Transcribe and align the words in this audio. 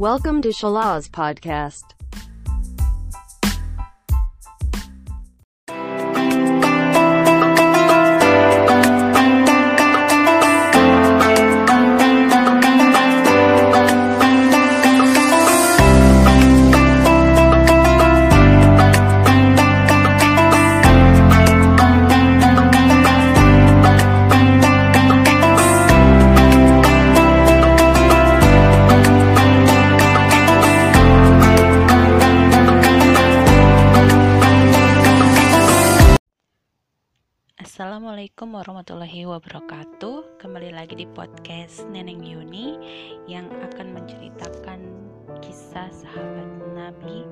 Welcome 0.00 0.40
to 0.40 0.48
Shalaz 0.48 1.10
Podcast. 1.10 1.99
Assalamualaikum 37.80 38.60
warahmatullahi 38.60 39.24
wabarakatuh. 39.24 40.36
Kembali 40.36 40.68
lagi 40.68 41.00
di 41.00 41.08
podcast 41.08 41.88
Neneng 41.88 42.20
Yuni 42.20 42.76
Yang 43.24 43.56
akan 43.56 43.96
menceritakan 43.96 44.80
kisah 45.40 45.88
sahabat 45.88 46.76
Nabi 46.76 47.24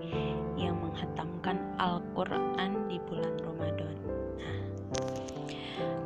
Yang 0.57 0.73
menghatamkan 0.80 1.61
Al-Quran 1.77 2.88
di 2.88 2.97
bulan 2.97 3.37
Ramadan. 3.45 3.93
Nah, 4.41 4.65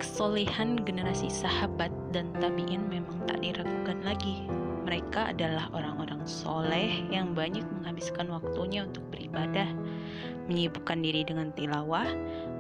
Kesolehan 0.02 0.74
generasi 0.82 1.30
sahabat 1.30 1.94
dan 2.10 2.34
tabiin 2.42 2.90
memang 2.90 3.22
tak 3.30 3.46
diragukan 3.46 4.02
lagi. 4.02 4.42
Mereka 4.82 5.38
adalah 5.38 5.70
orang-orang 5.70 6.26
soleh 6.26 7.06
yang 7.14 7.30
banyak 7.30 7.62
menghabiskan 7.78 8.26
waktunya 8.26 8.90
untuk 8.90 9.06
beribadah 9.06 9.70
Menyibukkan 10.50 10.98
diri 11.02 11.22
dengan 11.22 11.54
tilawah 11.54 12.08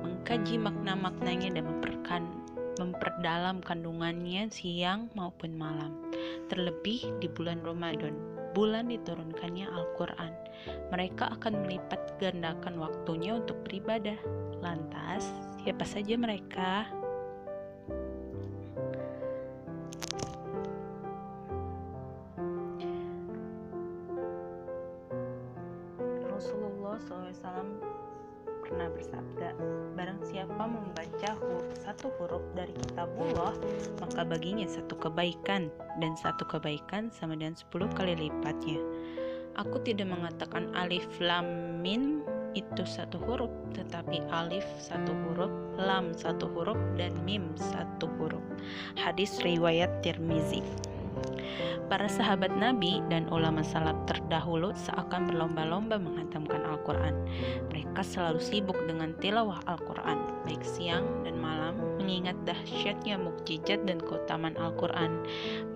mengkaji 0.02 0.54
makna-maknanya 0.54 1.58
dan 1.58 1.64
memperkan, 1.66 2.22
memperdalam 2.78 3.58
kandungannya 3.58 4.46
siang 4.54 5.10
maupun 5.18 5.58
malam. 5.58 5.92
Terlebih 6.46 7.10
di 7.18 7.26
bulan 7.26 7.58
Ramadan, 7.66 8.14
bulan 8.54 8.86
diturunkannya 8.86 9.66
Al-Quran. 9.66 10.32
Mereka 10.94 11.36
akan 11.40 11.66
melipat 11.66 12.22
gandakan 12.22 12.78
waktunya 12.78 13.34
untuk 13.34 13.58
beribadah. 13.66 14.16
Lantas, 14.62 15.26
siapa 15.60 15.82
saja 15.82 16.14
mereka? 16.14 17.01
Barang 29.92 30.20
siapa 30.28 30.64
membaca 30.64 31.30
huruf, 31.38 31.66
satu 31.78 32.08
huruf 32.18 32.42
dari 32.56 32.72
kitabullah, 32.74 33.54
maka 34.00 34.24
baginya 34.24 34.64
satu 34.64 34.96
kebaikan, 34.96 35.68
dan 36.00 36.12
satu 36.16 36.48
kebaikan 36.48 37.12
sama 37.12 37.36
dengan 37.36 37.56
sepuluh 37.56 37.88
kali 37.92 38.16
lipatnya. 38.16 38.80
Aku 39.60 39.84
tidak 39.84 40.08
mengatakan 40.08 40.72
alif 40.72 41.04
lam 41.20 41.78
min 41.84 42.24
itu 42.56 42.84
satu 42.88 43.20
huruf, 43.20 43.52
tetapi 43.76 44.24
alif 44.32 44.64
satu 44.80 45.12
huruf, 45.28 45.52
lam 45.76 46.16
satu 46.16 46.48
huruf, 46.52 46.80
dan 46.96 47.12
mim 47.24 47.52
satu 47.56 48.08
huruf. 48.16 48.44
Hadis 48.96 49.40
riwayat 49.44 49.92
Tirmizi. 50.00 50.64
Para 51.86 52.08
sahabat 52.08 52.52
Nabi 52.56 53.04
dan 53.12 53.28
ulama 53.28 53.60
salaf 53.60 53.96
terdahulu 54.08 54.72
seakan 54.72 55.28
berlomba-lomba 55.28 56.00
menghantamkan 56.00 56.64
Al-Quran. 56.64 57.14
Mereka 57.68 58.00
selalu 58.00 58.40
sibuk 58.40 58.78
dengan 58.88 59.12
tilawah 59.20 59.60
Al-Quran, 59.68 60.44
baik 60.48 60.64
siang 60.64 61.04
dan 61.26 61.36
malam, 61.38 61.76
mengingat 62.00 62.34
dahsyatnya 62.48 63.20
mukjizat 63.20 63.84
dan 63.84 64.00
keutamaan 64.00 64.56
Al-Quran. 64.56 65.22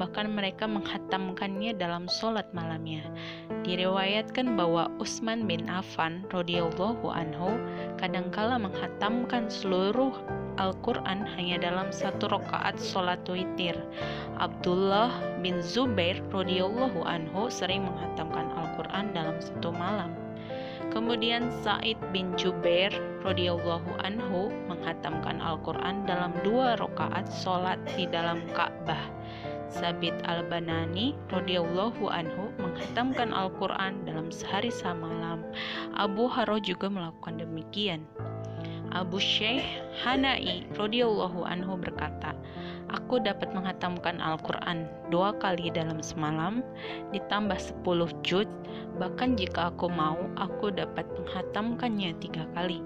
Bahkan 0.00 0.32
mereka 0.32 0.64
menghatamkannya 0.64 1.76
dalam 1.76 2.08
sholat 2.08 2.48
malamnya. 2.56 3.04
Diriwayatkan 3.62 4.56
bahwa 4.56 4.88
Utsman 4.96 5.44
bin 5.44 5.68
Affan 5.68 6.24
radhiyallahu 6.32 7.06
anhu 7.12 7.60
kadangkala 8.00 8.56
menghatamkan 8.56 9.52
seluruh 9.52 10.16
Al-Quran 10.56 11.28
hanya 11.36 11.60
dalam 11.60 11.92
satu 11.92 12.32
rakaat 12.32 12.80
sholat 12.80 13.20
witir. 13.28 13.76
Abdullah 14.40 15.12
bin 15.44 15.55
Zubair 15.62 16.20
radhiyallahu 16.32 17.04
anhu 17.04 17.48
sering 17.52 17.84
menghatamkan 17.86 18.50
Al-Quran 18.56 19.12
dalam 19.12 19.36
satu 19.40 19.72
malam. 19.72 20.12
Kemudian 20.94 21.52
Said 21.60 21.98
bin 22.14 22.32
Jubair 22.40 22.94
radhiyallahu 23.20 24.00
anhu 24.00 24.48
menghatamkan 24.70 25.42
Al-Quran 25.42 26.06
dalam 26.08 26.32
dua 26.40 26.78
rakaat 26.80 27.28
sholat 27.28 27.76
di 27.98 28.08
dalam 28.08 28.40
Ka'bah. 28.56 29.12
Sabit 29.66 30.14
al-Banani 30.24 31.12
radhiyallahu 31.28 32.06
anhu 32.08 32.54
menghatamkan 32.56 33.34
Al-Quran 33.34 34.08
dalam 34.08 34.30
sehari 34.32 34.70
semalam. 34.72 35.42
Abu 35.98 36.30
Haro 36.30 36.62
juga 36.62 36.86
melakukan 36.88 37.42
demikian. 37.42 38.06
Abu 38.96 39.20
Syekh 39.20 39.60
Hanai 40.00 40.64
radhiyallahu 40.72 41.44
anhu 41.44 41.76
berkata, 41.76 42.32
Aku 42.96 43.20
dapat 43.20 43.52
menghatamkan 43.52 44.16
Al-Quran 44.24 44.88
dua 45.12 45.36
kali 45.36 45.68
dalam 45.68 46.00
semalam, 46.00 46.64
ditambah 47.12 47.60
sepuluh 47.60 48.08
juz, 48.24 48.48
bahkan 48.96 49.36
jika 49.36 49.68
aku 49.68 49.92
mau, 49.92 50.16
aku 50.40 50.72
dapat 50.72 51.04
menghatamkannya 51.12 52.16
tiga 52.24 52.48
kali. 52.56 52.80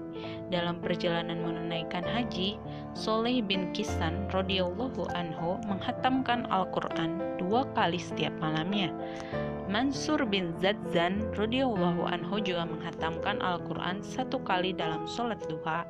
Dalam 0.51 0.83
perjalanan 0.83 1.39
menunaikan 1.41 2.03
haji, 2.03 2.59
Soleh 2.91 3.39
bin 3.39 3.71
Kisan 3.71 4.27
radhiyallahu 4.29 5.07
anhu 5.15 5.61
menghatamkan 5.67 6.43
Al-Quran 6.51 7.39
dua 7.39 7.63
kali 7.71 7.97
setiap 7.97 8.35
malamnya. 8.43 8.91
Mansur 9.71 10.27
bin 10.27 10.51
Zadzan 10.59 11.31
radhiyallahu 11.31 12.03
anhu 12.03 12.43
juga 12.43 12.67
menghatamkan 12.67 13.39
Al-Quran 13.39 14.03
satu 14.03 14.43
kali 14.43 14.75
dalam 14.75 15.07
sholat 15.07 15.39
duha 15.47 15.87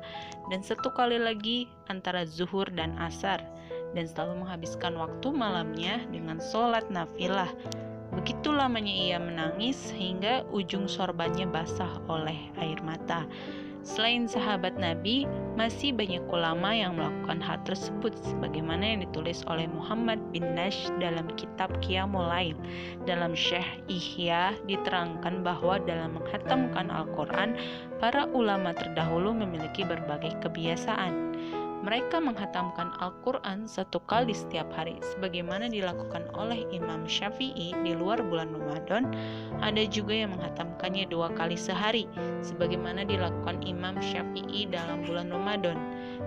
dan 0.54 0.62
satu 0.62 0.94
kali 0.94 1.18
lagi 1.18 1.66
antara 1.90 2.22
zuhur 2.22 2.70
dan 2.70 2.94
asar 3.02 3.42
dan 3.98 4.06
selalu 4.06 4.46
menghabiskan 4.46 4.94
waktu 4.94 5.28
malamnya 5.34 5.98
dengan 6.14 6.38
sholat 6.38 6.86
nafilah. 6.94 7.50
Begitu 8.12 8.52
lamanya 8.52 8.92
ia 8.92 9.18
menangis 9.18 9.90
hingga 9.90 10.44
ujung 10.52 10.86
sorbannya 10.86 11.48
basah 11.48 11.90
oleh 12.06 12.54
air 12.60 12.78
mata. 12.84 13.24
Selain 13.82 14.30
sahabat 14.30 14.78
Nabi, 14.78 15.26
masih 15.58 15.90
banyak 15.90 16.22
ulama 16.30 16.70
yang 16.70 16.94
melakukan 16.94 17.42
hal 17.42 17.58
tersebut 17.66 18.14
sebagaimana 18.22 18.94
yang 18.94 19.02
ditulis 19.02 19.42
oleh 19.50 19.66
Muhammad 19.66 20.22
bin 20.30 20.54
Nash 20.54 20.86
dalam 21.02 21.26
kitab 21.34 21.66
Qiyamul 21.82 22.30
Lail. 22.30 22.54
Dalam 23.10 23.34
Syekh 23.34 23.82
Ihya 23.90 24.54
diterangkan 24.70 25.42
bahwa 25.42 25.82
dalam 25.82 26.14
menghatamkan 26.14 26.94
Al-Quran, 26.94 27.58
para 27.98 28.30
ulama 28.30 28.70
terdahulu 28.70 29.34
memiliki 29.34 29.82
berbagai 29.82 30.38
kebiasaan. 30.46 31.34
Mereka 31.82 32.22
menghatamkan 32.22 32.94
Al-Quran 33.02 33.66
satu 33.66 33.98
kali 34.06 34.30
setiap 34.30 34.70
hari, 34.70 35.02
sebagaimana 35.02 35.66
dilakukan 35.66 36.30
oleh 36.38 36.62
Imam 36.70 37.10
Syafi'i 37.10 37.74
di 37.82 37.92
luar 37.98 38.22
bulan 38.22 38.54
Ramadan. 38.54 39.10
Ada 39.58 39.90
juga 39.90 40.14
yang 40.14 40.38
menghatamkannya 40.38 41.10
dua 41.10 41.34
kali 41.34 41.58
sehari, 41.58 42.06
sebagaimana 42.38 43.02
dilakukan 43.02 43.66
Imam 43.66 43.98
Syafi'i 43.98 44.70
dalam 44.70 45.02
bulan 45.02 45.34
Ramadan. 45.34 45.74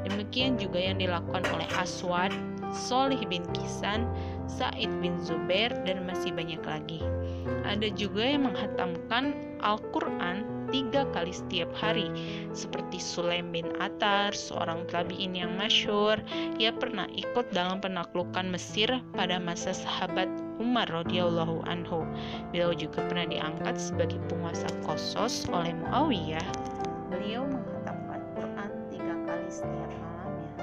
Demikian 0.04 0.60
juga 0.60 0.76
yang 0.76 1.00
dilakukan 1.00 1.48
oleh 1.56 1.68
Aswad, 1.80 2.36
Solih 2.76 3.24
bin 3.32 3.48
Kisan, 3.56 4.12
Said 4.52 4.92
bin 5.00 5.16
Zubair, 5.24 5.72
dan 5.88 6.04
masih 6.04 6.36
banyak 6.36 6.60
lagi. 6.68 7.00
Ada 7.64 7.88
juga 7.96 8.28
yang 8.28 8.52
menghatamkan 8.52 9.32
Al-Quran 9.64 10.55
tiga 10.72 11.06
kali 11.14 11.34
setiap 11.34 11.70
hari. 11.76 12.10
Seperti 12.56 12.98
Sulaim 13.02 13.52
bin 13.52 13.70
Atar 13.78 14.32
seorang 14.34 14.88
tabi'in 14.90 15.36
yang 15.36 15.54
masyur 15.60 16.18
ia 16.58 16.72
pernah 16.72 17.06
ikut 17.12 17.52
dalam 17.52 17.84
penaklukan 17.84 18.48
Mesir 18.50 18.88
pada 19.14 19.38
masa 19.42 19.76
sahabat 19.76 20.28
Umar 20.56 20.88
radhiyallahu 20.88 21.68
anhu. 21.68 22.08
Beliau 22.56 22.72
juga 22.72 23.04
pernah 23.06 23.28
diangkat 23.28 23.76
sebagai 23.76 24.20
penguasa 24.32 24.72
Kosos 24.88 25.46
oleh 25.52 25.76
Muawiyah. 25.76 26.48
Beliau 27.12 27.44
menghatamkan 27.44 28.22
Quran 28.40 28.72
tiga 28.88 29.16
kali 29.28 29.50
setiap 29.52 29.92
malamnya. 30.00 30.54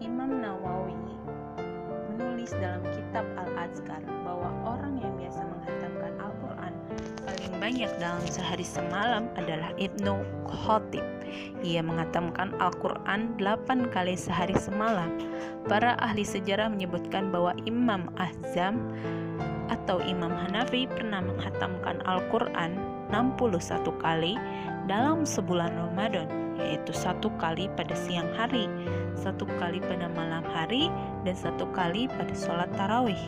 Imam 0.00 0.30
Nawawi 0.40 0.96
menulis 2.16 2.50
dalam 2.56 2.82
kitab 2.90 3.28
Al-Azkar 3.68 4.00
bahwa 4.24 4.48
orang 4.64 4.96
yang 4.96 5.12
biasa 5.20 5.44
menghatamkan 5.44 6.12
Al-Quran 6.16 6.72
paling 7.20 7.54
banyak 7.60 7.90
dalam 8.00 8.24
sehari 8.24 8.64
semalam 8.64 9.28
adalah 9.36 9.76
Ibnu 9.76 10.24
Khotib. 10.48 11.04
Ia 11.60 11.84
menghatamkan 11.84 12.56
Al-Quran 12.64 13.36
8 13.36 13.92
kali 13.92 14.16
sehari 14.16 14.56
semalam. 14.56 15.20
Para 15.68 16.00
ahli 16.00 16.24
sejarah 16.24 16.72
menyebutkan 16.72 17.28
bahwa 17.28 17.52
Imam 17.68 18.08
Azam 18.16 18.88
atau 19.68 20.00
Imam 20.00 20.32
Hanafi 20.32 20.88
pernah 20.88 21.20
menghatamkan 21.20 22.00
Al-Quran 22.08 22.72
61 23.12 23.84
kali 24.00 24.40
dalam 24.88 25.28
sebulan 25.28 25.76
Ramadan, 25.76 26.56
yaitu 26.56 26.96
satu 26.96 27.28
kali 27.36 27.68
pada 27.76 27.92
siang 27.92 28.32
hari, 28.32 28.64
satu 29.12 29.44
kali 29.60 29.84
pada 29.84 30.08
malam 30.08 30.40
hari, 30.56 30.88
dan 31.28 31.36
satu 31.36 31.68
kali 31.76 32.08
pada 32.08 32.32
sholat 32.32 32.72
tarawih. 32.72 33.20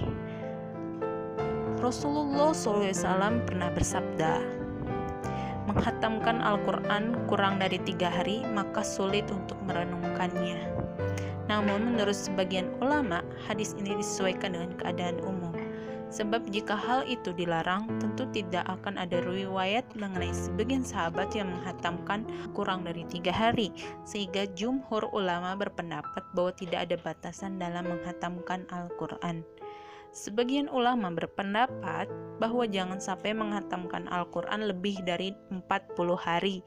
Rasulullah 1.80 2.52
SAW 2.52 3.40
pernah 3.48 3.72
bersabda, 3.72 4.44
menghatamkan 5.64 6.44
Al-Quran 6.44 7.16
kurang 7.24 7.56
dari 7.56 7.80
tiga 7.80 8.12
hari, 8.12 8.44
maka 8.52 8.84
sulit 8.84 9.24
untuk 9.32 9.56
merenungkannya. 9.64 10.60
Namun, 11.48 11.96
menurut 11.96 12.12
sebagian 12.12 12.68
ulama, 12.84 13.24
hadis 13.48 13.72
ini 13.80 13.96
disesuaikan 13.96 14.52
dengan 14.52 14.76
keadaan 14.76 15.24
umum. 15.24 15.56
Sebab 16.12 16.52
jika 16.52 16.76
hal 16.76 17.08
itu 17.08 17.32
dilarang, 17.32 17.88
tentu 17.96 18.28
tidak 18.28 18.68
akan 18.68 19.00
ada 19.00 19.22
riwayat 19.24 19.86
mengenai 19.96 20.36
sebagian 20.36 20.84
sahabat 20.84 21.32
yang 21.32 21.48
menghatamkan 21.48 22.28
kurang 22.52 22.84
dari 22.84 23.08
tiga 23.08 23.32
hari, 23.32 23.72
sehingga 24.04 24.44
jumhur 24.52 25.08
ulama 25.16 25.56
berpendapat 25.56 26.28
bahwa 26.36 26.52
tidak 26.60 26.90
ada 26.90 26.96
batasan 27.00 27.56
dalam 27.56 27.88
menghatamkan 27.88 28.68
Al-Quran. 28.68 29.46
Sebagian 30.10 30.66
ulama 30.66 31.14
berpendapat 31.14 32.10
bahwa 32.42 32.66
jangan 32.66 32.98
sampai 32.98 33.30
menghatamkan 33.30 34.10
Al-Quran 34.10 34.66
lebih 34.66 35.06
dari 35.06 35.30
40 35.54 35.62
hari. 36.18 36.66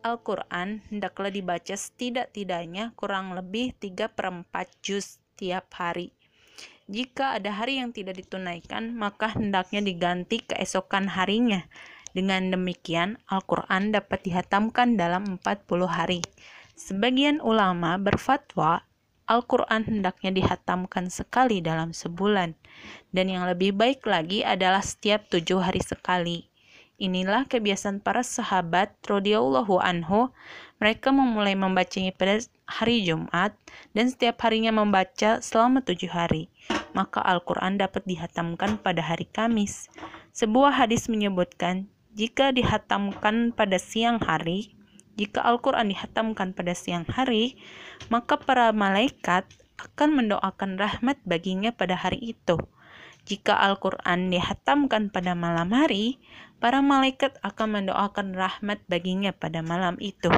Al-Quran 0.00 0.80
hendaklah 0.88 1.28
dibaca 1.28 1.76
setidak-tidaknya 1.76 2.96
kurang 2.96 3.36
lebih 3.36 3.76
3 3.76 4.08
per 4.08 4.32
4 4.32 4.48
juz 4.80 5.20
tiap 5.36 5.68
hari. 5.76 6.16
Jika 6.88 7.40
ada 7.40 7.52
hari 7.52 7.80
yang 7.80 7.92
tidak 7.92 8.20
ditunaikan, 8.20 8.92
maka 8.92 9.32
hendaknya 9.32 9.80
diganti 9.80 10.44
keesokan 10.44 11.08
harinya. 11.08 11.64
Dengan 12.12 12.52
demikian, 12.52 13.16
Al-Quran 13.28 13.92
dapat 13.92 14.24
dihatamkan 14.24 14.96
dalam 15.00 15.40
40 15.40 15.88
hari. 15.88 16.20
Sebagian 16.76 17.40
ulama 17.40 17.96
berfatwa 17.96 18.84
Al-Quran 19.24 19.88
hendaknya 19.88 20.30
dihatamkan 20.36 21.08
sekali 21.08 21.64
dalam 21.64 21.96
sebulan, 21.96 22.52
dan 23.16 23.26
yang 23.32 23.48
lebih 23.48 23.72
baik 23.72 24.04
lagi 24.04 24.44
adalah 24.44 24.84
setiap 24.84 25.24
tujuh 25.32 25.64
hari 25.64 25.80
sekali. 25.80 26.52
Inilah 26.94 27.50
kebiasaan 27.50 27.98
para 27.98 28.22
sahabat 28.22 28.94
radhiyallahu 29.02 29.82
anhu. 29.82 30.30
Mereka 30.78 31.10
memulai 31.10 31.58
membacanya 31.58 32.14
pada 32.14 32.38
hari 32.70 33.02
Jumat 33.02 33.50
dan 33.96 34.06
setiap 34.12 34.38
harinya 34.46 34.70
membaca 34.70 35.42
selama 35.42 35.82
tujuh 35.82 36.12
hari. 36.12 36.52
Maka 36.94 37.18
Al-Quran 37.18 37.82
dapat 37.82 38.06
dihatamkan 38.06 38.78
pada 38.78 39.02
hari 39.02 39.26
Kamis. 39.26 39.90
Sebuah 40.30 40.70
hadis 40.78 41.10
menyebutkan, 41.10 41.90
jika 42.14 42.54
dihatamkan 42.54 43.50
pada 43.50 43.74
siang 43.82 44.22
hari, 44.22 44.73
jika 45.14 45.46
Al-Quran 45.46 45.94
dihatamkan 45.94 46.54
pada 46.54 46.74
siang 46.74 47.06
hari, 47.06 47.54
maka 48.10 48.34
para 48.38 48.74
malaikat 48.74 49.46
akan 49.78 50.22
mendoakan 50.22 50.78
rahmat 50.78 51.18
baginya 51.26 51.70
pada 51.70 51.94
hari 51.94 52.34
itu. 52.34 52.58
Jika 53.24 53.56
Al-Quran 53.56 54.28
dihatamkan 54.28 55.08
pada 55.08 55.32
malam 55.32 55.72
hari, 55.72 56.20
para 56.60 56.84
malaikat 56.84 57.40
akan 57.40 57.80
mendoakan 57.80 58.36
rahmat 58.36 58.84
baginya 58.90 59.32
pada 59.32 59.64
malam 59.64 59.96
itu. 60.02 60.28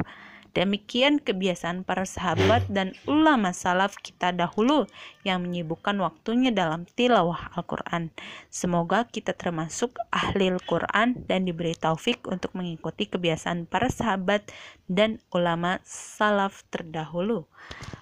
Demikian 0.53 1.19
kebiasaan 1.23 1.81
para 1.81 2.05
sahabat 2.05 2.67
dan 2.71 2.93
ulama 3.09 3.51
salaf 3.51 3.97
kita 3.99 4.31
dahulu 4.35 4.85
yang 5.25 5.43
menyibukkan 5.43 5.97
waktunya 5.99 6.53
dalam 6.53 6.85
tilawah 6.95 7.51
Al-Quran. 7.57 8.13
Semoga 8.47 9.09
kita 9.09 9.35
termasuk 9.35 9.97
ahli 10.13 10.53
Al-Quran 10.53 11.25
dan 11.25 11.49
diberi 11.49 11.75
taufik 11.75 12.23
untuk 12.29 12.53
mengikuti 12.53 13.09
kebiasaan 13.09 13.67
para 13.67 13.91
sahabat 13.91 14.47
dan 14.85 15.19
ulama 15.33 15.83
salaf 15.83 16.63
terdahulu. 16.69 17.49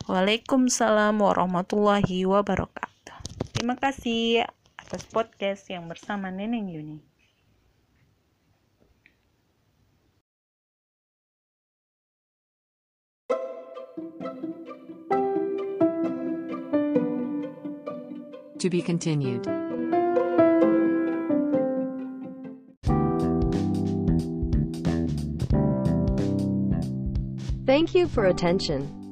Waalaikumsalam 0.05 1.17
warahmatullahi 1.17 2.27
wabarakatuh. 2.27 3.17
Terima 3.55 3.79
kasih 3.79 4.45
atas 4.75 5.07
podcast 5.09 5.65
yang 5.71 5.89
bersama 5.89 6.29
Neneng 6.29 6.69
Yuni. 6.69 7.14
To 18.59 18.69
be 18.69 18.81
continued. 18.81 19.45
Thank 27.65 27.93
you 27.93 28.07
for 28.07 28.25
attention. 28.25 29.04